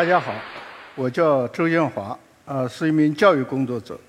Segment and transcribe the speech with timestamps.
[0.00, 0.32] 大家好，
[0.94, 4.00] 我叫周建华，呃，是一名教育工作者。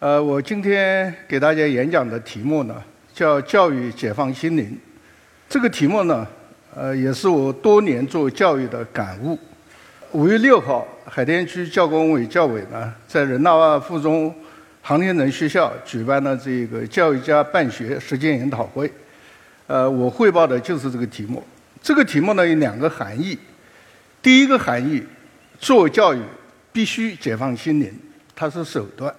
[0.00, 2.82] 呃，我今天给大家演讲的题目呢，
[3.14, 4.76] 叫“教育解放心灵”。
[5.48, 6.26] 这个题目呢，
[6.74, 9.38] 呃，也是我多年做教育的感悟。
[10.10, 14.34] 五月六号，海淀区教工委教委呢，在人大附中
[14.82, 18.92] 航天城学校举办了这个教育家办学实践研讨会。
[19.68, 21.40] 呃，我汇报的就是这个题目。
[21.80, 23.38] 这个题目呢有两个含义。
[24.20, 25.02] 第一个含义，
[25.60, 26.20] 做教育
[26.72, 27.92] 必须解放心灵，
[28.34, 29.10] 它是手段；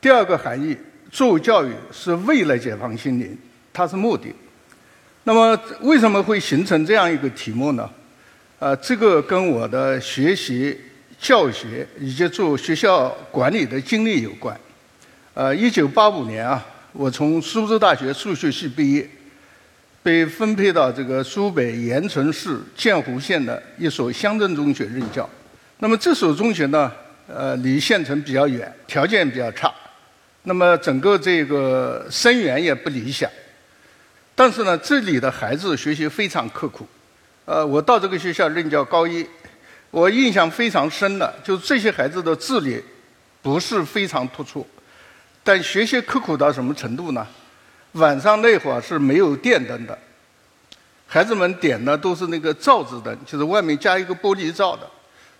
[0.00, 0.76] 第二个含义，
[1.10, 3.36] 做教育是为了解放心灵，
[3.72, 4.34] 它是目的。
[5.24, 7.88] 那么为什么会形成这样一个题目呢？
[8.58, 10.80] 呃，这个跟我的学习、
[11.18, 14.58] 教学以及做学校管理的经历有关。
[15.34, 19.08] 呃，一九八五年啊，我从苏州大学数学系毕业。
[20.06, 25.28] 被分配到这个苏北盐城市建湖县的一所乡镇中学任教。
[25.80, 26.92] 那么这所中学呢，
[27.26, 29.74] 呃，离县城比较远，条件比较差。
[30.44, 33.28] 那么整个这个生源也不理想。
[34.36, 36.86] 但是呢，这里的孩子学习非常刻苦。
[37.44, 39.26] 呃，我到这个学校任教高一，
[39.90, 42.80] 我印象非常深的，就是这些孩子的智力
[43.42, 44.64] 不是非常突出，
[45.42, 47.26] 但学习刻苦到什么程度呢？
[47.96, 49.98] 晚上那会儿是没有电灯的，
[51.06, 54.86] 孩子们点的都是那个罩子灯，就是外面加一个玻璃罩的，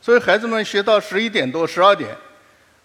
[0.00, 2.16] 所以孩子们学到十一点多、十二点，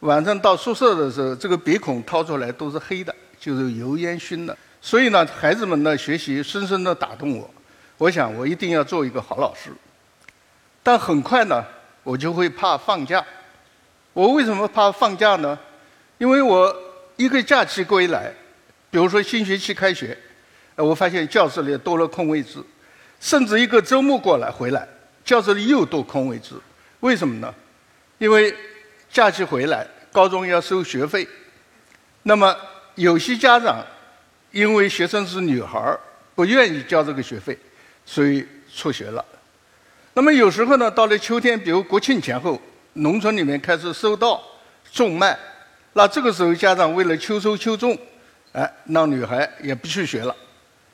[0.01, 4.57] 晚上到宿舍的时候，这个鼻孔掏出来都是黑的，就是油烟熏的。
[4.81, 7.49] 所以呢，孩子们的学习深深的打动我，
[7.97, 9.71] 我想我一定要做一个好老师。
[10.83, 11.63] 但很快呢，
[12.03, 13.23] 我就会怕放假。
[14.11, 15.57] 我为什么怕放假呢？
[16.17, 16.75] 因为我
[17.15, 18.33] 一个假期归来。
[18.91, 20.15] 比如说新学期开学，
[20.75, 22.61] 呃，我发现教室里多了空位置，
[23.21, 24.85] 甚至一个周末过来回来，
[25.23, 26.55] 教室里又多空位置，
[26.99, 27.51] 为什么呢？
[28.17, 28.53] 因为
[29.09, 31.25] 假期回来，高中要收学费，
[32.23, 32.53] 那么
[32.95, 33.81] 有些家长
[34.51, 35.97] 因为学生是女孩儿，
[36.35, 37.57] 不愿意交这个学费，
[38.05, 39.23] 所以辍学了。
[40.13, 42.61] 那么有时候呢，到了秋天，比如国庆前后，
[42.93, 44.43] 农村里面开始收稻、
[44.91, 45.39] 种麦，
[45.93, 47.97] 那这个时候家长为了秋收秋种。
[48.53, 50.35] 哎，让女孩也不去学了，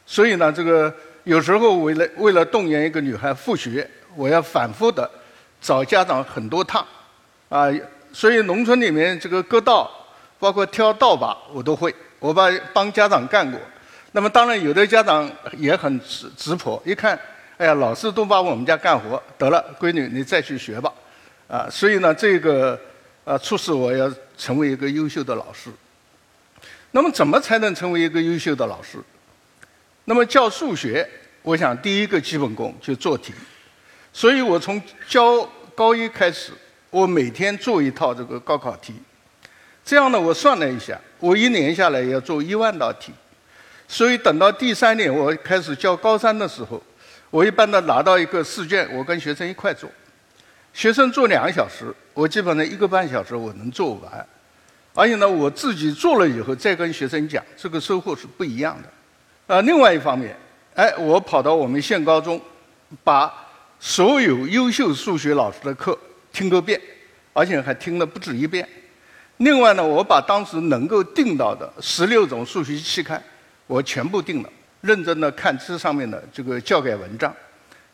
[0.06, 5.10] 所以呢，这个有时候为了为了动员一个女孩复学，我要反复的
[5.60, 6.86] 找家长很多趟，
[7.50, 7.66] 啊，
[8.14, 9.90] 所以农村里面这个割稻，
[10.38, 13.60] 包括挑稻把，我都会，我把帮家长干过。
[14.12, 17.20] 那么当然有的家长也很直直婆，一看，
[17.58, 20.94] 哎呀，老师都帮我们家干活，得了，闺女你再去学吧，
[21.48, 22.80] 啊，所以呢，这个
[23.26, 25.72] 啊促使我要成为一个优秀的老师。
[26.98, 28.98] 那么，怎么才能成为一个优秀的老师？
[30.06, 31.08] 那么教数学，
[31.44, 33.32] 我想第一个基本功就做题。
[34.12, 36.54] 所以我从教高一开始，
[36.90, 38.96] 我每天做一套这个高考题。
[39.86, 43.14] 这样呢，我算了一下，我一年下来要做一万道题。
[43.88, 46.82] 所以等到第三年我开始教高三的时候，
[47.30, 49.88] 我一般的拿到一个试卷，我跟学生一块做。
[50.74, 54.28] 学生做两个小时，我基本上一个半小时我能做完。
[54.98, 59.56] 而且呢，我自己做了以后再跟学生讲，这个收获是不一样的。
[59.56, 60.36] 啊，另外一方面，
[60.74, 62.42] 哎，我跑到我们县高中，
[63.04, 63.32] 把
[63.80, 65.96] 所有优秀数学老师的课
[66.34, 66.82] 听个遍，
[67.32, 68.68] 而且还听了不止一遍。
[69.38, 73.24] 另外呢，我把当时能够订到的十六种数学期刊，
[73.68, 74.50] 我全部订了，
[74.82, 77.32] 认真的看这上面的这个教改文章，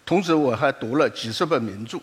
[0.06, 2.00] 同时我还读了几十本名著。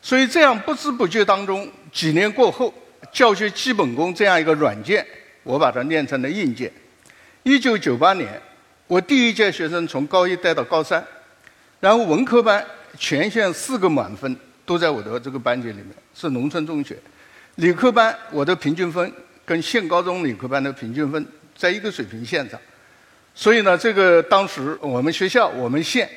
[0.00, 2.72] 所以这样不知不觉当中，几年过后。
[3.14, 5.06] 教学基本功这样一个软件，
[5.44, 6.70] 我把它练成了硬件。
[7.44, 8.42] 一九九八年，
[8.88, 11.02] 我第一届学生从高一带到高三，
[11.78, 12.66] 然后文科班
[12.98, 14.36] 全县四个满分
[14.66, 16.98] 都在我的这个班级里面，是农村中学。
[17.54, 19.12] 理科班我的平均分
[19.44, 21.24] 跟县高中理科班的平均分
[21.56, 22.58] 在一个水平线上，
[23.32, 26.10] 所以呢，这个当时我们学校我们县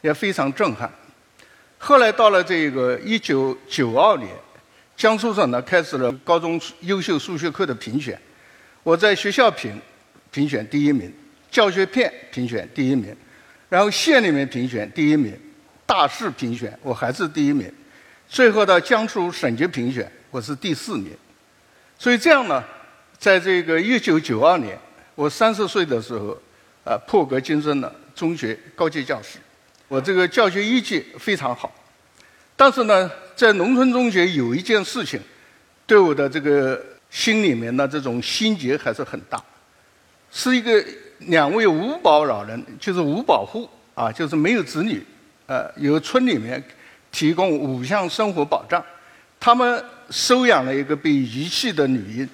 [0.00, 0.88] 也非常震撼。
[1.76, 4.30] 后来到了这个一九九二年。
[4.96, 8.18] 江苏省呢开始了高中优秀数学课的评选，
[8.82, 9.78] 我在学校评
[10.30, 11.12] 评选第一名，
[11.50, 13.14] 教学片评选第一名，
[13.68, 15.38] 然后县里面评选第一名，
[15.84, 17.70] 大市评选我还是第一名，
[18.26, 21.12] 最后到江苏省级评选我是第四名，
[21.98, 22.64] 所以这样呢，
[23.18, 24.78] 在这个一九九二年
[25.14, 26.40] 我三十岁的时候，
[26.84, 29.38] 啊破格晋升了中学高级教师，
[29.88, 31.70] 我这个教学依据非常好，
[32.56, 33.10] 但是呢。
[33.36, 35.20] 在农村中学有一件事情，
[35.86, 39.38] 对我的这个心里面的这种心结还是很大，
[40.32, 40.82] 是一个
[41.18, 45.04] 两位无保老人，就是无保户啊，就是没有子女，
[45.46, 46.62] 呃，由村里面
[47.12, 48.82] 提供五项生活保障。
[49.38, 52.28] 他们收养了一个被遗弃的女婴，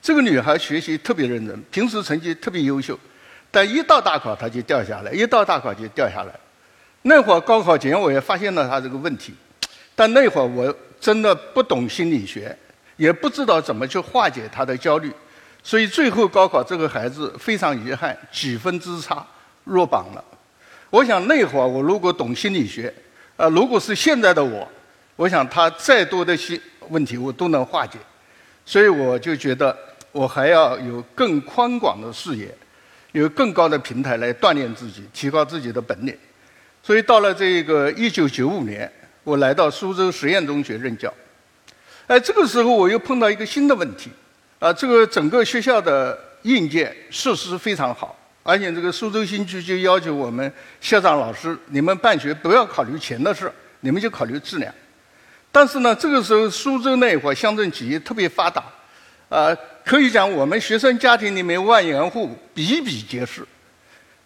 [0.00, 2.98] 这个女孩学习特别认真，平时成绩特别优秀，
[3.50, 6.32] 但一到大考她就掉下来，一到大考就掉下来。
[7.02, 9.34] 那会儿高考前我也发现了她这个问题，
[9.98, 12.56] 但那会儿我真的不懂心理学，
[12.96, 15.12] 也不知道怎么去化解他的焦虑，
[15.60, 19.26] 所以最后高考这个孩子非常遗憾，几分之差
[19.64, 20.24] 落榜了。
[20.88, 22.94] 我想那会儿我如果懂心理学，
[23.34, 24.68] 呃，如果是现在的我。
[25.16, 26.60] 我想他再多的些
[26.90, 27.98] 问题我都能化解，
[28.64, 29.76] 所以我就觉得
[30.12, 32.54] 我还要有更宽广的视野，
[33.10, 36.16] 有更高的平台来锻炼自己，提高自己的本领。
[36.84, 38.88] 所以到了这个一九九五年，
[39.28, 41.12] 我来到苏州实验中学任教。
[42.06, 44.10] 哎，这个时候我又碰到一个新的问题，
[44.58, 54.72] 啊，这个整个学校的硬件设施非常好，而且这个苏州新区就要求我们校长老师，你们办学不要考虑钱的事，你们就考虑质量。
[55.52, 58.64] 但是呢，这个时候苏州那会儿乡镇企业特别发达，
[59.28, 59.54] 啊，
[59.84, 63.46] 可以讲我们学生家庭里面万元户比比皆是。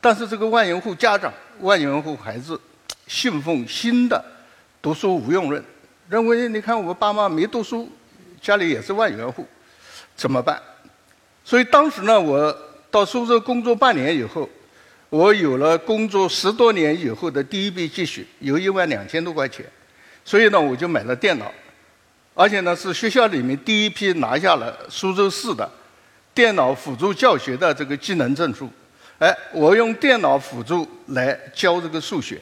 [0.00, 2.60] 但是这个万元户家长、万元户孩子
[3.08, 4.24] 信奉新的
[4.82, 5.64] 读书无用论，
[6.08, 7.88] 认为你看我爸妈没读书，
[8.40, 9.46] 家里也是万元户，
[10.16, 10.60] 怎么办？
[11.44, 12.52] 所以当时呢，我
[12.90, 14.48] 到苏州工作半年以后，
[15.08, 19.64] 我有了工作十多年以后的第一笔积蓄，有一万两千多块钱。
[20.24, 21.52] 所以呢，我就买了电脑，
[22.34, 25.70] 而且呢是学校里面第一批拿下了苏州市的
[26.34, 28.68] 电脑辅助教学的这个技能证书。
[29.20, 32.40] 哎，我用电脑辅助来教这个数学，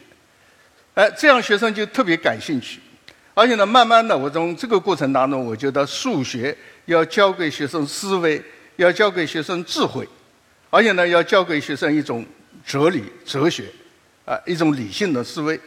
[1.00, 2.78] 哎，这样学生就特别感兴趣。
[3.32, 6.54] 而且呢，慢慢的，我从这个过程当中，我觉得数学
[6.84, 8.42] 要教给学生思维，
[8.76, 10.06] 要教给学生智慧，
[10.68, 12.22] 而且呢，要教给学生一种
[12.66, 13.64] 哲理、哲学，
[14.26, 15.58] 啊，一种理性的思维。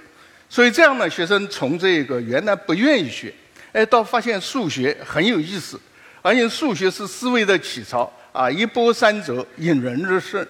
[0.47, 3.33] 所以这样呢，学生从这个原来不愿意学，
[3.71, 5.81] 哎，到发现数学很有意思，
[6.21, 10.45] 而且数学是思维的起槽啊，一波三折，引人入胜。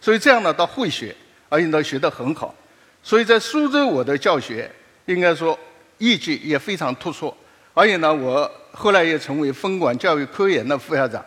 [0.00, 1.12] 所以这样呢，到会学，
[1.48, 2.54] 而且到学得很好。
[3.02, 4.70] 所以在苏州，我的教学
[5.06, 5.58] 应该说
[5.98, 7.32] 业绩也非常突出。
[7.74, 11.24] 而且呢，我后来也成为分管教育科研的副校长。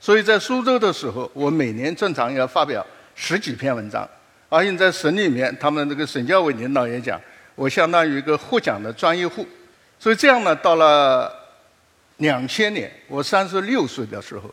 [0.00, 2.84] 所以在苏州的时候，我每年正常要发表
[3.14, 4.08] 十几篇文章。
[4.48, 7.20] 而且在省里面，他们这个省教委领导也讲。
[7.56, 9.46] 我相当于一个获奖的专业户，
[9.98, 11.30] 所以这样呢，到了
[12.16, 14.50] 两千年，我三十六岁的时候，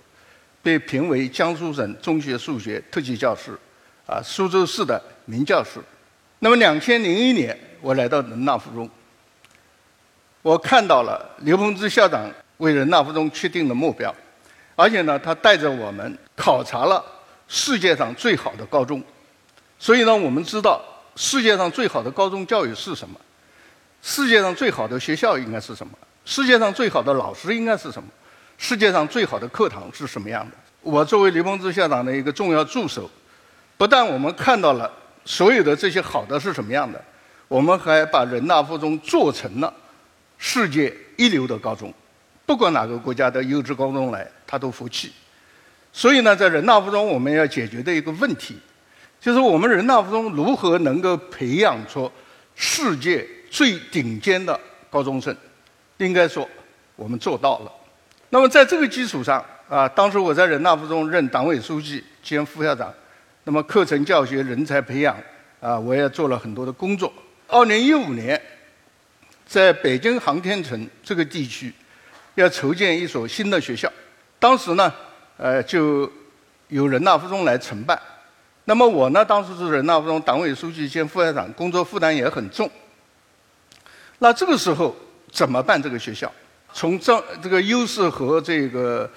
[0.62, 3.58] 被评为江苏省中学数学特级教师，
[4.06, 5.80] 啊，苏州市的名教师。
[6.39, 8.89] 那么两千零一年，我来到人大附中，
[10.42, 14.13] 我看到了刘鹏之校长为人大附中确定的目标，
[14.75, 17.04] 而且呢，他带着我们考察了
[17.48, 19.04] 世界上最好的高中，
[19.80, 20.81] 所以呢，我们知道。
[21.19, 23.19] 世界上最好的高中教育是什么？
[24.04, 25.92] 世界上最好的学校应该是什么？
[26.25, 28.07] 世界上最好的老师应该是什么？
[28.60, 30.56] 世界上最好的课堂是什么样的？
[30.81, 33.10] 我作为刘鹏之校长的一个重要助手，
[33.78, 34.94] 不但我们看到了
[35.28, 37.04] 所有的这些好的是什么样的，
[37.50, 39.72] 我们还把人大附中做成了
[40.38, 41.94] 世界一流的高中，
[42.46, 45.12] 不管哪个国家的优质高中来，他都服气。
[45.92, 48.58] 所以呢，在人大附中我们要解决的一个问题。
[49.20, 52.10] 就是我们人大附中如何能够培养出
[52.56, 54.57] 世界最顶尖的
[54.90, 55.36] 高中生？
[55.98, 56.48] 应该说，
[56.96, 57.72] 我们做到了。
[58.30, 62.94] 那么在这个基础上，啊，当时我在人大附中任党委书记兼副校长，
[63.47, 65.16] 那么课程教学、人才培养，
[65.61, 67.13] 啊，我也做了很多的工作。
[67.47, 68.39] 二零一五年，
[69.45, 71.73] 在北京航天城这个地区，
[72.35, 73.89] 要筹建一所新的学校，
[74.37, 74.94] 当时呢，
[75.37, 76.11] 呃，就
[76.68, 77.97] 由人大附中来承办。
[78.66, 82.69] 那么我呢，当时是人大附中党委书记兼副校长，工作负担也很重。
[84.19, 84.94] 那这个时候
[85.31, 85.81] 怎么办？
[85.81, 86.30] 这个学校
[86.73, 89.09] 从这这个优势和这个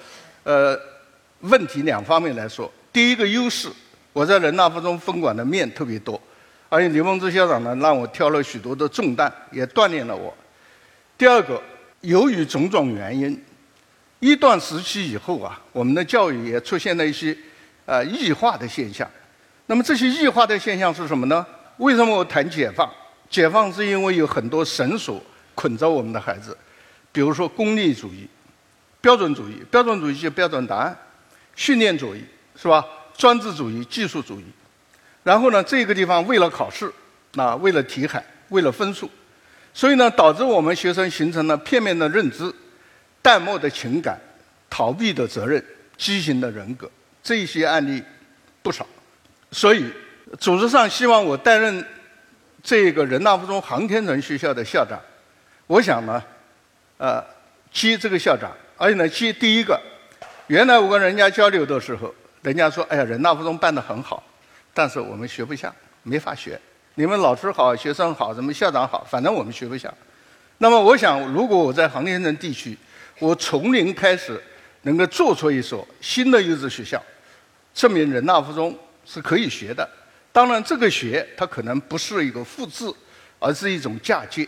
[0.43, 0.79] 呃
[1.41, 3.69] 问题两方面来说，第一个优势，
[4.13, 6.19] 我在人大附中分管的面特别多，
[6.69, 10.33] 而且刘梦之校长呢让我挑了许多的重担，也锻炼了我。
[11.17, 11.61] 第二个，
[12.01, 13.41] 由于种种原因，
[14.19, 17.35] 一段时期以后啊，我们的教育也出现了一些
[17.85, 19.09] 呃异化的现象。
[19.67, 21.45] 那么这些异化的现象是什么呢？
[21.77, 22.89] 为什么我谈解放？
[23.29, 25.23] 解放是因为有很多绳索
[25.55, 26.57] 捆着我们的孩子，
[27.13, 28.27] 比如说功利主义、
[28.99, 30.93] 标准主义，标准主义就标准答案；
[31.55, 32.21] 训练主义
[32.57, 32.85] 是吧？
[33.21, 34.45] 专制主义、技术主义。
[35.21, 36.91] 然后呢，这个地方为了考试，
[37.35, 39.07] 啊，为了题海，为了分数，
[39.75, 42.51] 所以呢，导致我们学生形成了片面的认知、
[43.21, 44.19] 淡漠的情感、
[44.71, 45.63] 逃避的责任、
[45.95, 46.89] 畸形的人格。
[47.21, 48.01] 这些案例
[48.63, 48.87] 不少。
[49.51, 49.85] 所以，
[50.39, 51.85] 组织上希望我担任
[52.63, 54.99] 这个人大附中航天城学校的校长，
[55.67, 56.23] 我想呢，
[56.97, 57.23] 呃，
[57.71, 59.79] 接这个校长，而且呢，接第一个，
[60.47, 64.23] 原来我跟人家交流的时候，人家说，哎呀，人大附中办得很好，
[64.73, 66.59] 但是我们学不像，没法学。
[66.95, 69.93] 你们老师好，学生好，什么校长好，反正我们学不像。
[70.57, 72.77] 那么我想，如果我在航天城地区，
[73.19, 74.41] 我从零开始
[74.81, 77.01] 能够做出一所新的优质学校，
[77.73, 79.87] 证明人大附中是可以学的。
[80.31, 82.91] 当然，这个学它可能不是一个复制，
[83.39, 84.47] 而是一种嫁接。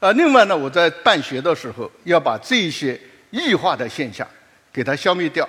[0.00, 3.00] 啊，另外呢，我在办学的时候要把这些
[3.30, 4.26] 异化的现象
[4.72, 5.48] 给它消灭掉，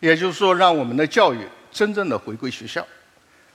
[0.00, 1.38] 也就是说，让我们的教育
[1.70, 2.86] 真正的回归学校。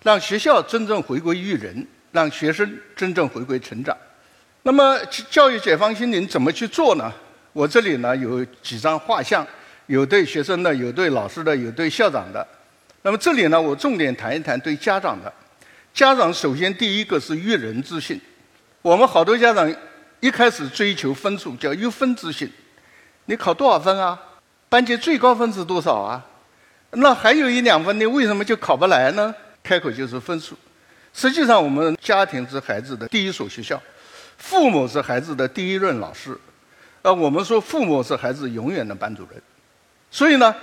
[0.02, 3.96] 让学校真正回归育人，让学生真正回归成长。
[4.64, 7.10] 那么教育解放心灵怎么去做呢？
[7.54, 9.48] 我这里呢有几张画像，
[9.86, 12.46] 有对学生的，有对老师的，有对校长的。
[13.02, 15.32] 那么这里呢，我重点谈一谈对家长的。
[15.94, 18.20] 家长首先第一个是育人之心。
[18.82, 19.74] 我们好多家长
[20.20, 22.52] 一开始追求分数，叫优分之心。
[23.26, 24.20] 你考多少分啊？
[24.68, 26.26] 班级最高分是多少啊？
[26.96, 29.34] 那还有一两分，你为什么就考不来呢？
[29.64, 30.58] 开口就是分数，
[31.14, 33.82] 实际上我们家庭是孩子的第一所学校，
[34.38, 36.38] 父母是孩子的第一任老师，
[37.02, 39.42] 呃，我们说父母是孩子永远的班主任，
[40.12, 40.54] 所以呢，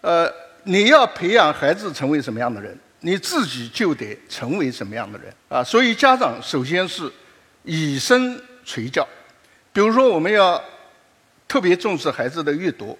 [0.00, 0.32] 呃，
[0.64, 5.62] 你要培养孩子成为什么样的人，你自己就得成为什么样的人啊。
[5.62, 7.12] 所以家长首先是
[7.62, 9.06] 以身垂教，
[9.72, 10.58] 比如说我们要
[11.46, 12.98] 特别重视孩子的阅读，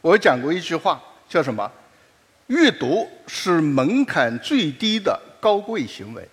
[0.00, 1.70] 我讲过一句话叫什么？
[2.46, 6.28] 阅读是门槛最低的高贵行为。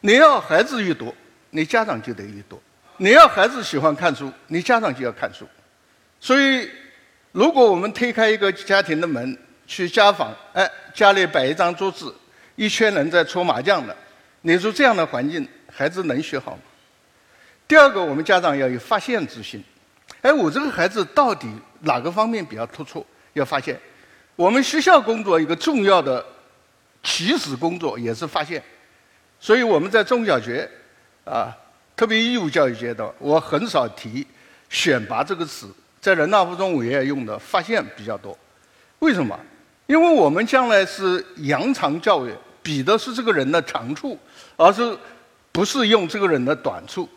[0.00, 1.14] 你要孩子阅读，
[1.50, 2.56] 你家长就得阅读；
[2.98, 5.46] 你要孩子喜欢看书，你家长就要看书。
[6.20, 6.70] 所以，
[7.32, 12.14] 如果我们推开一个家庭的门去家访，哎，家里摆一张桌子，
[12.54, 13.94] 一圈人在搓麻将的，
[14.42, 16.62] 你说这样的环境，孩子能学好吗？
[17.68, 19.62] 第二个，我们家长要有发现之心。
[20.22, 21.46] 哎，我这个孩子到底
[21.80, 23.04] 哪个方面比较突出？
[23.34, 23.78] 要发现。
[24.36, 26.24] 我们学校工作一个重要的
[27.02, 28.62] 起始工作也是发现，
[29.40, 30.68] 所以我们在中小学
[31.24, 31.56] 啊，
[31.96, 34.26] 特别义务教育阶段，我很少提
[34.68, 35.68] 选拔这个词，
[36.02, 38.36] 在人大附中我也用的发现比较多。
[38.98, 39.38] 为什么？
[39.86, 44.18] 因为我们将来是扬长教育，比的是这个人的长处，
[44.56, 44.94] 而是
[45.50, 47.08] 不是用这个人的短处。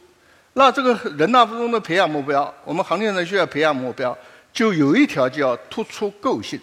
[0.53, 4.17] 那这个人大附中的培养目标，我们航天人学校培养目标
[4.53, 6.57] 就有一条叫突出个性。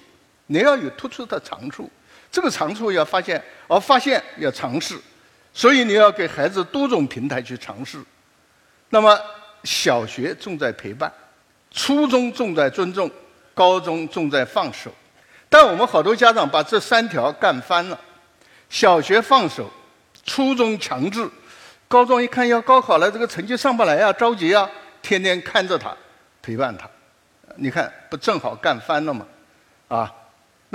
[0.47, 1.91] 你要有突出的长处，
[2.31, 4.97] 这个长处要发现，而发现要尝试，
[5.53, 7.99] 所以你要给孩子多种平台去尝试。
[8.91, 9.19] 那么
[9.65, 11.13] 小学重在陪伴，
[11.73, 13.11] 初中重在尊重，
[13.55, 14.91] 高中重在放手。
[15.49, 17.99] 但我们好多家长把这三条干翻了：
[18.69, 19.69] 小学放手，
[20.25, 21.29] 初中强制，
[21.89, 24.71] 高中一看要高考了，这个成绩上不来呀，着急啊，
[25.03, 25.97] 天天看着他，
[26.41, 26.89] 陪伴他。
[27.57, 29.27] 你看不正好干翻了吗？
[29.89, 30.13] 啊！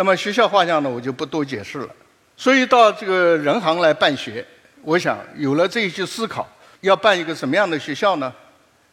[0.02, 1.90] 那么学校画像呢，我就不多解释了。
[2.36, 4.44] 所以到这个人行来办学，
[4.82, 8.34] 我想有了这一些思考，要办一个什么样的学校呢？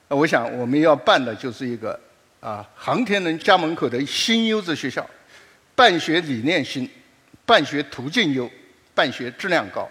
[0.08, 1.98] 我想我们要办的就是一个
[2.40, 5.08] 啊，航天人家门口的新优质学校，
[5.74, 6.86] 办学理念新，
[7.46, 8.46] 办学途径优，
[8.94, 9.88] 办学质量高。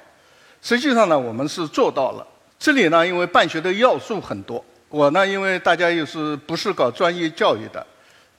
[0.62, 2.28] 实际上呢，我们是做到了。
[2.60, 7.84] 这里呢，因为办学的要素很多，我呢，因为大家又是不是搞专业教育的，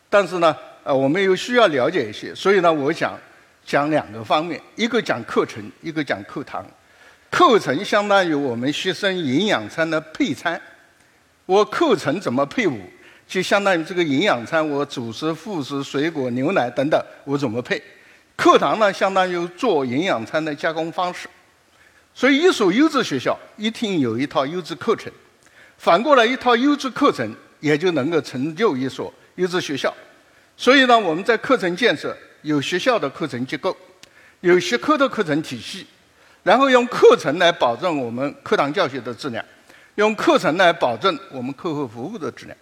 [0.08, 0.56] 但是呢。
[0.85, 3.18] 啊，我们又需要了解一些，所以呢，我想
[3.64, 6.64] 讲两个方面，一个讲课程，一个讲课堂。
[7.30, 10.61] 课程相当于我们学生营养餐的配餐，
[11.44, 12.80] 我课程怎么配伍，
[13.26, 17.82] 就相当于这个营养餐，我主食、副食、水果、牛奶等等，我怎么配？
[18.35, 21.28] 课堂呢，相当于做营养餐的加工方式。
[22.14, 25.12] 所以，一所优质学校一定有一套优质课程，
[25.76, 27.30] 反过来，一套优质课程
[27.61, 29.94] 也就能够成就一所优质学校。
[30.60, 33.74] 所以呢，我们在课程建设有学校的课程结构，
[34.40, 35.86] 有学科的课程体系，
[36.42, 39.42] 然后用课程来保证我们课堂教学的质量，
[39.94, 42.58] 用课程来保证我们课后服务的质量。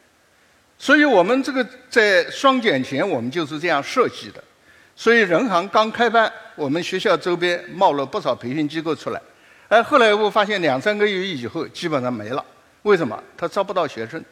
[0.79, 4.45] 所以我们这个在双减前，我们就是这样设计的。
[4.95, 9.21] 所以人行刚开办，我们学校周边冒了不少培训机构出来，
[9.69, 12.45] 哎，后来我发现两三个月以后基本上没了。
[12.83, 13.19] 为什么？
[13.39, 14.23] 他招不到学生。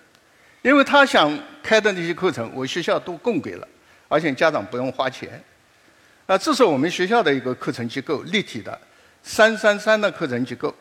[0.64, 1.30] 因为他想
[1.62, 3.68] 开的那些课程，我学校都供给了，
[4.09, 5.38] 而且家长不用花钱。
[6.25, 8.80] 那这是我们学校的一个课程结构，立体的
[9.23, 10.75] 三三三的课程结构。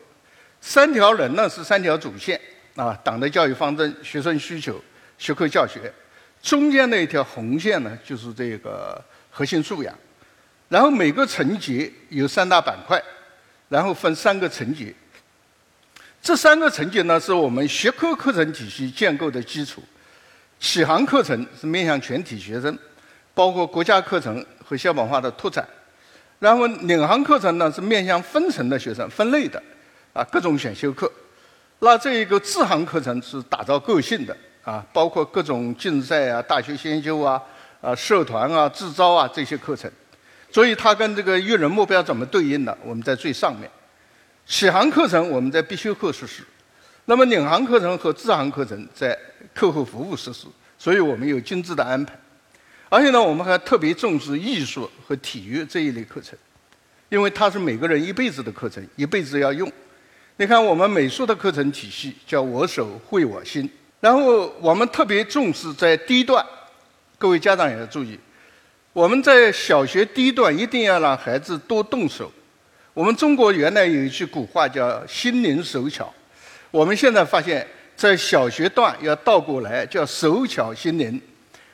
[0.58, 2.40] 三条人呢是三条主线
[2.76, 4.82] 啊，党的教育方针、学生需求、
[5.18, 5.92] 学科教学。
[6.40, 8.98] 中间的一条红线呢就是这个
[9.30, 9.94] 核心素养。
[10.70, 12.98] 然后每个层级有三大板块，
[13.68, 14.96] 然后分三个层级。
[16.24, 19.82] 这三个层级呢，是我们学科课程体系建构的基础。
[20.58, 22.78] 启航课程是面向全体学生，
[23.34, 25.68] 包括国家课程和校本化的拓展。
[26.38, 29.62] 然后领航课程呢，是面向分层的学生、分类的，
[30.14, 31.12] 啊，各种选修课。
[31.80, 37.38] 那这一个自航课程是打造个性的，啊，包括各种竞赛啊、大学先修啊、
[37.82, 39.92] 啊社团啊、自招啊这些课程。
[40.50, 42.74] 所以它跟这个育人目标怎么对应的？
[42.82, 43.70] 我们在最上面。
[44.46, 46.42] 启航课程我们在必修课实施，
[47.06, 49.18] 那么领航课程和自航课程在
[49.54, 50.46] 课后服务实施。
[50.78, 52.14] 所以我们有精致的安排。
[52.90, 56.38] 而且呢，我们还特别重视艺术和体育这一类课程，
[57.08, 59.70] 因为它是每个人一辈子的课程，一辈子要用。
[60.36, 63.68] 你看，我们美术的课程体系叫我手绘我心，
[64.00, 66.44] 然后我们特别重视在低段，
[67.16, 68.18] 各位家长也要注意，
[68.92, 72.30] 我们在小学低段一定要让孩子多动手。
[72.94, 76.14] 我们中国原来有一句古话叫“心灵手巧”，
[76.70, 81.20] 我们现在发现，在小学段要倒过来，叫“手巧心灵”。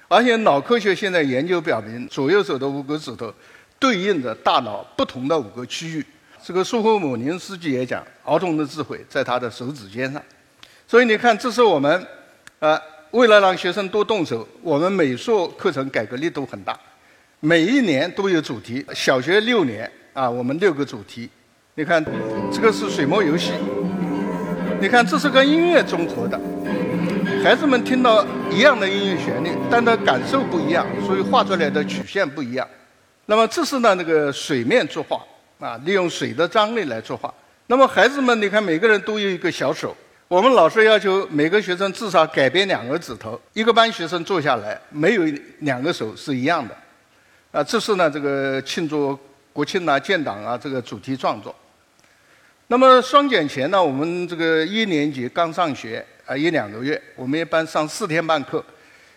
[0.08, 3.32] 而且脑科学现在研究表明，左右手的五个指头
[3.78, 6.04] 对应着大脑不同的五个区域。
[6.42, 10.22] 这个苏霍姆林斯基也讲，儿童的智慧在他的手指尖上。
[10.88, 12.06] 所以你看，这是我们，
[12.60, 16.74] 呃，为了让学生多动手，我们美术课程改革力度很大，
[17.40, 18.82] 每一年都有主题。
[18.94, 19.88] 小学六年
[20.20, 21.30] 啊，我们六个主题。
[21.76, 22.04] 你看，
[22.52, 23.52] 这个是水墨游戏。
[24.78, 26.38] 你看，这是跟音乐综合的。
[27.42, 32.68] 孩子们听到一样的音乐旋律，但他感受不一样，所以画出来的曲线不一样。
[33.24, 35.24] 那么这是呢那个水面作画
[35.58, 37.32] 啊，利用水的张力来作画。
[37.68, 39.96] 那么孩子们，你看每个人都有一个小手，
[40.28, 43.40] 我们老师要求每个学生至少改变两个指头。
[43.54, 45.22] 一个班学生坐下来，没有
[45.60, 46.76] 两个手是一样的。
[47.52, 49.18] 啊，这是呢这个庆祝
[49.52, 51.54] 国庆啊、建党啊这个主题创作。
[52.69, 56.04] 那么双减前呢，我们这个一年级刚上学。
[56.26, 58.65] 啊，一两个月，我们一般上四天半课，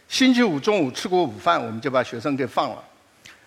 [0.08, 2.84] 星期五中午吃过午饭，我们就把学生给放了。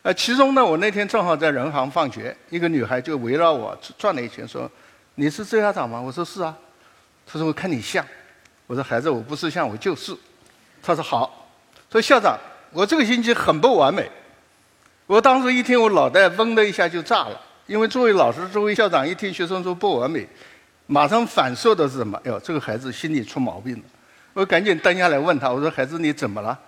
[0.02, 4.70] 呃，其中呢，我那天正好在人行放学，一个女孩就围绕我转了一圈，说
[5.16, 6.56] ：“你是周校长吗？”我说：“是啊。”
[7.26, 8.06] 她说：“我看你像。”
[8.68, 10.16] 我说：“孩子，我不是像，我就是。”
[10.80, 11.50] 她说：“好。”
[11.90, 12.38] 说校长，
[12.70, 14.08] 我这个星期很不完美。
[15.06, 20.26] 我当时一听，我脑袋嗡的一下就炸了，因为作为老师，作为校长，一听学生说不完美。
[20.86, 22.20] 马上反射的是什么？
[22.24, 23.82] 哎呦，这个孩子心里出毛病了。
[24.32, 26.58] 我赶紧蹲下来问他：“我说孩子，你怎么了？”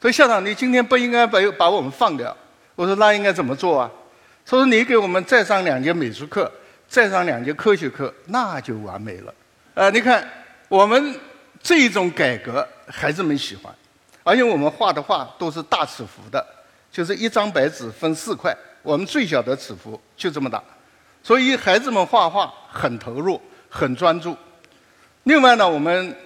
[0.00, 2.34] 说校长，你今天不应该把把我们放掉。
[2.74, 3.90] 我说那应该怎么做啊？
[4.46, 6.50] 他说你给我们再上两节美术课，
[6.88, 9.34] 再上两节科学课，那就完美了。
[9.74, 10.26] 啊，你看
[10.68, 11.18] 我们
[11.62, 13.74] 这种改革，孩子们喜欢，
[14.22, 16.46] 而且我们画的画都是大尺幅的，
[16.90, 20.62] 就是一张白纸分四块，我们最小的尺幅就这么大，
[21.22, 23.40] 所以孩子们画画很投入。
[23.70, 24.34] 很专注。
[25.24, 26.16] 另外呢，我们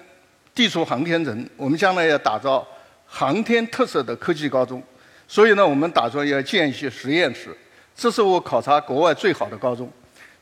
[0.55, 2.65] 地处航天城，我们将来要打造
[3.05, 4.81] 航天特色的科技高中，
[5.27, 7.49] 所以呢，我们打算要建一些实验室。
[7.97, 9.91] 这是我考察国外最好的高中，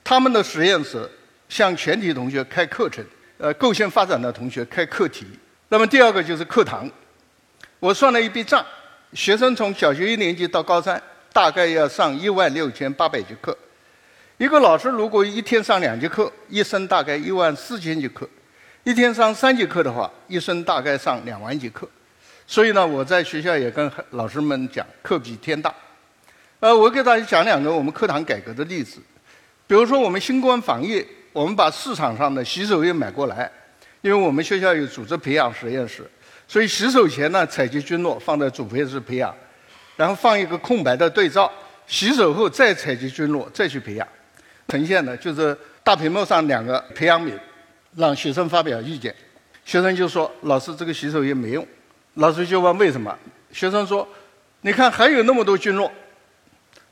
[0.04, 1.10] 他们的实验室
[1.48, 3.02] 向全体同学开课程，
[3.38, 5.26] 呃，构线发展的同学开课题。
[5.70, 6.86] 那么第二个就是课堂，
[7.78, 8.62] 我算了一笔账，
[9.12, 11.00] 学生从小学一年级到高三，
[11.32, 13.56] 大概要上一万六千八百节课。
[14.38, 18.24] 一个老师如果一天上两节课，一生大概一万四千节课；
[18.84, 21.88] 一天上三节课的话，一生大概上两万节课。
[22.46, 25.74] 所以呢，我在学校也跟老师们讲，课比天大。
[26.60, 29.00] 呃，我给大家讲两个我们课堂改革的例子。
[29.66, 33.50] 比如说，我们新冠防疫，我们把市场上的洗手液买过来，
[34.02, 36.08] 因为我们学校有组织培养实验室，
[36.50, 39.32] 所以洗手前呢，采集菌落放在主培室培养，
[39.94, 41.48] 然后放一个空白的对照，
[41.86, 44.04] 洗手后再采集菌落，再去培养。
[44.66, 47.38] 呈现的就是大屏幕上两个培养皿，
[47.94, 49.14] 让学生发表意见。
[49.64, 51.64] 学生就说：“老师，这个洗手液没用。”
[52.14, 53.16] 老师就问为什么？
[53.52, 54.08] 学生说
[54.62, 55.88] ：“你看还有那么多菌落。”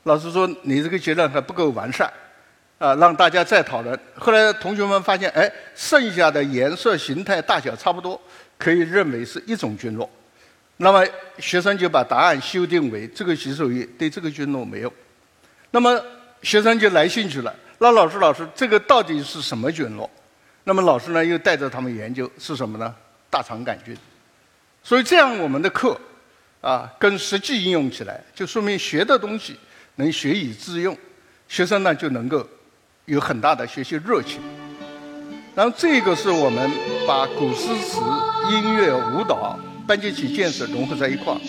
[0.03, 2.09] 老师说：“你这个结论还不够完善，
[2.77, 8.19] 啊，让大家再讨论。”后来同学们发现，哎，剩下的颜色、形态、大小差不多，
[8.59, 10.07] 可以认为是一种菌落。
[10.77, 11.03] 那么
[11.39, 14.93] 学生就把答案修订为：这个洗手液对这个菌落没用。
[15.71, 15.99] 那么
[16.43, 17.55] 学生就来兴趣了。
[17.79, 20.09] 那老师，老师，这个到底是什么菌落？
[20.65, 22.93] 那么老师呢，又带着他们研究是什么呢？
[23.29, 23.97] 大肠杆菌。
[24.83, 25.99] 所以这样我们的课，
[26.61, 29.57] 啊，跟实际应用起来，就说明学的东西
[29.95, 30.97] 能学以致用，
[31.47, 32.47] 学生呢就能够
[33.05, 34.58] 有很大的学习热情。
[35.59, 36.71] 然后这个是我们
[37.05, 37.99] 把古诗词、
[38.49, 41.39] 音乐、舞蹈、班级曲建设融合在一块儿。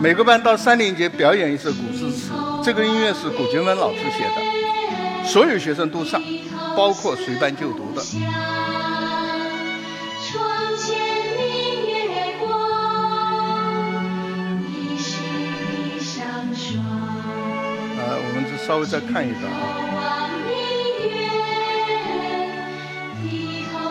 [0.00, 2.32] 每个班到三年级表演一首古诗词，
[2.64, 5.26] 这个音乐是古杰文老师写的。
[5.26, 6.22] 所有学生都上，
[6.74, 8.00] 包括随班就读的。
[17.98, 19.85] 呃，我们就稍微再看一段啊。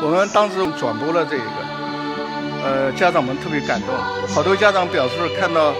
[0.01, 1.45] 我们当时转播了这一个，
[2.63, 3.89] 呃，家长们特别感动，
[4.33, 5.73] 好多家长表示看到，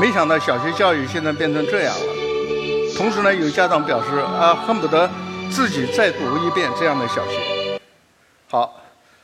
[0.00, 2.94] 没想到小学教育现在变成这样了。
[2.96, 5.10] 同时呢，有家长表示啊，恨不得
[5.50, 7.78] 自己再读一遍这样的小学。
[8.48, 8.80] 好，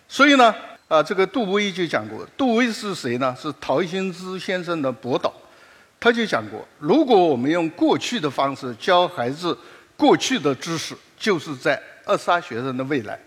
[0.09, 0.55] 所以呢，
[0.89, 3.35] 啊，这个杜威就讲过，杜威是谁呢？
[3.41, 5.33] 是陶行知先生的博导，
[5.99, 9.57] 他就讲过，如果我们用过去的方式教孩子
[9.97, 13.19] 过去的知识，就是在扼杀学生的未来。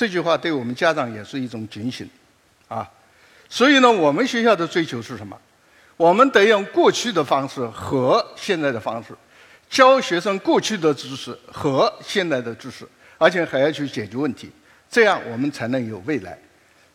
[0.00, 2.08] 这句话对我们家长也是一种警醒，
[2.68, 2.90] 啊，
[3.50, 5.38] 所以呢，我们学校的追求是什么？
[5.98, 9.14] 我们得用过去的方式和现在的方式，
[9.68, 14.50] 教学生过去的知识和现在的知识，而且还要去解决问题，
[14.90, 16.38] 这样我们才能有未来。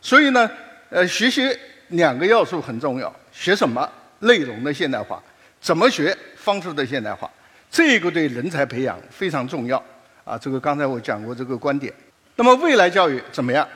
[0.00, 0.50] 所以呢，
[0.90, 1.48] 呃，学习
[1.90, 3.88] 两个要素很重要：学什么
[4.18, 5.22] 内容的现代化，
[5.60, 7.30] 怎么学方式的现代化，
[7.70, 9.80] 这个对人才培养非常重要。
[10.24, 11.94] 啊，这个刚才我讲过这个观点。
[12.36, 13.66] 那么未来教育怎么样？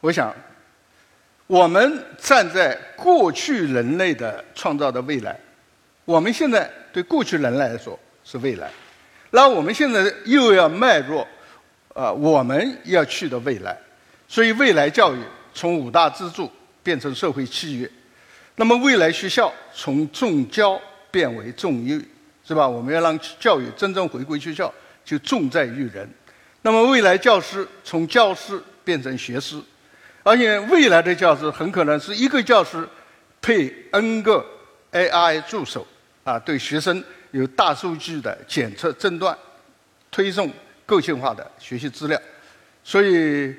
[0.00, 0.32] 我想，
[1.48, 5.38] 我们站在过去人类的创造的未来，
[6.04, 8.70] 我们现在对过去人来说是未来，
[9.30, 11.26] 那我们现在又要迈入，
[11.92, 13.76] 啊，我们要去的未来，
[14.28, 15.18] 所以未来教育
[15.52, 16.48] 从五大支柱
[16.84, 17.90] 变成社会契约，
[18.54, 20.80] 那么未来学校从重教
[21.10, 22.06] 变为重育，
[22.46, 22.68] 是吧？
[22.68, 24.72] 我们要让教育真正回归学校，
[25.04, 26.08] 就重在育人。
[26.62, 29.60] 那么，未来教师从教师变成学师，
[30.22, 32.86] 而且未来的教师很可能是一个教师
[33.40, 34.44] 配 N 个
[34.92, 35.86] AI 助手，
[36.24, 39.36] 啊，对学生有大数据的检测、诊断、
[40.10, 40.50] 推送
[40.84, 42.20] 个性化的学习资料。
[42.82, 43.54] 所以，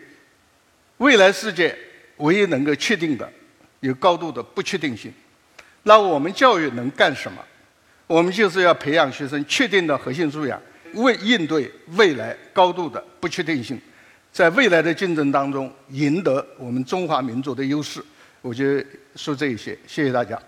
[0.98, 1.78] 未来世界
[2.18, 3.32] 唯一能够确定的，
[3.80, 5.14] 有高度的不确定性。
[5.84, 7.42] 那我们教育能干什么？
[8.08, 10.62] 我们就是要培养学生确定的核心素养。
[10.94, 13.80] 为应对未来高度的不确定性，
[14.32, 18.04] 在未来的竞争当中赢得我们中华民族的优势，
[18.42, 18.64] 我就
[19.16, 20.40] 说这一些，谢谢大家。